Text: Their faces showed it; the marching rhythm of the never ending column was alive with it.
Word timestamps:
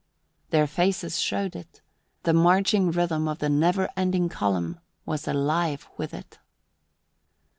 Their 0.49 0.65
faces 0.65 1.19
showed 1.19 1.55
it; 1.55 1.83
the 2.23 2.33
marching 2.33 2.89
rhythm 2.89 3.27
of 3.27 3.37
the 3.37 3.49
never 3.49 3.87
ending 3.95 4.29
column 4.29 4.79
was 5.05 5.27
alive 5.27 5.87
with 5.95 6.11
it. 6.11 6.39